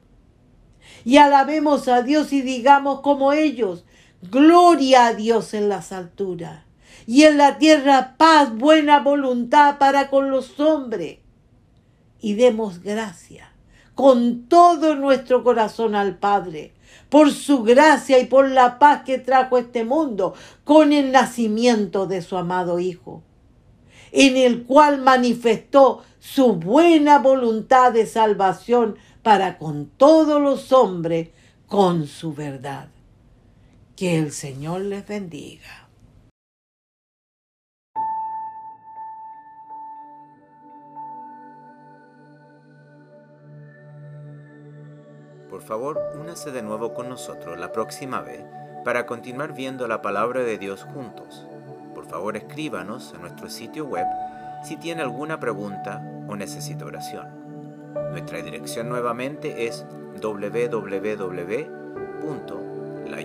Y 1.05 1.17
alabemos 1.17 1.87
a 1.87 2.01
Dios 2.01 2.33
y 2.33 2.41
digamos 2.41 2.99
como 2.99 3.31
ellos, 3.31 3.85
gloria 4.21 5.07
a 5.07 5.13
Dios 5.13 5.53
en 5.53 5.69
las 5.69 5.91
alturas 5.91 6.63
y 7.05 7.23
en 7.23 7.37
la 7.37 7.57
tierra 7.57 8.15
paz, 8.17 8.53
buena 8.53 8.99
voluntad 8.99 9.77
para 9.77 10.09
con 10.09 10.29
los 10.29 10.59
hombres 10.59 11.19
y 12.19 12.33
demos 12.33 12.81
gracia 12.81 13.51
con 13.95 14.43
todo 14.47 14.95
nuestro 14.95 15.43
corazón 15.43 15.95
al 15.95 16.17
Padre 16.17 16.73
por 17.09 17.31
su 17.31 17.63
gracia 17.63 18.19
y 18.19 18.25
por 18.25 18.49
la 18.49 18.79
paz 18.79 19.03
que 19.03 19.17
trajo 19.17 19.57
este 19.57 19.83
mundo 19.83 20.33
con 20.63 20.93
el 20.93 21.11
nacimiento 21.11 22.05
de 22.05 22.21
su 22.21 22.37
amado 22.37 22.79
Hijo, 22.79 23.23
en 24.11 24.37
el 24.37 24.65
cual 24.65 25.01
manifestó 25.01 26.03
su 26.19 26.53
buena 26.53 27.19
voluntad 27.19 27.93
de 27.93 28.05
salvación 28.05 28.97
para 29.23 29.57
con 29.57 29.87
todos 29.97 30.41
los 30.41 30.71
hombres 30.71 31.29
con 31.67 32.07
su 32.07 32.33
verdad. 32.33 32.89
Que 33.97 34.19
el 34.19 34.31
Señor 34.31 34.81
les 34.81 35.07
bendiga. 35.07 35.89
Por 45.49 45.63
favor, 45.63 45.99
únase 46.21 46.51
de 46.51 46.61
nuevo 46.61 46.93
con 46.93 47.09
nosotros 47.09 47.57
la 47.57 47.71
próxima 47.71 48.21
vez 48.21 48.45
para 48.85 49.07
continuar 49.07 49.55
viendo 49.55 49.87
la 49.87 50.03
palabra 50.03 50.43
de 50.43 50.59
Dios 50.59 50.83
juntos. 50.93 51.47
Por 51.95 52.05
favor, 52.05 52.37
escríbanos 52.37 53.15
a 53.15 53.17
nuestro 53.17 53.49
sitio 53.49 53.85
web 53.85 54.05
si 54.63 54.77
tiene 54.77 55.01
alguna 55.01 55.39
pregunta 55.39 56.03
o 56.27 56.35
necesita 56.35 56.85
oración. 56.85 57.25
Nuestra 58.11 58.43
dirección 58.43 58.89
nuevamente 58.89 59.65
es 59.65 59.87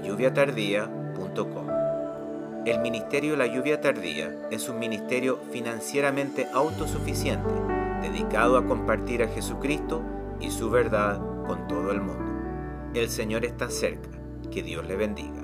www.layuviatardía.com. 0.03 1.67
El 2.67 2.81
Ministerio 2.81 3.37
La 3.37 3.47
Lluvia 3.47 3.81
Tardía 3.81 4.37
es 4.51 4.69
un 4.69 4.79
ministerio 4.79 5.41
financieramente 5.51 6.47
autosuficiente 6.53 7.51
dedicado 8.03 8.57
a 8.57 8.67
compartir 8.67 9.23
a 9.23 9.29
Jesucristo 9.29 10.03
y 10.41 10.51
su 10.51 10.71
verdad 10.71 11.21
con 11.47 11.67
todo 11.69 11.91
el 11.93 12.01
mundo. 12.01 12.93
El 12.95 13.09
Señor 13.09 13.45
está 13.45 13.71
cerca. 13.71 14.09
Que 14.51 14.63
Dios 14.63 14.87
le 14.87 14.97
bendiga. 14.97 15.42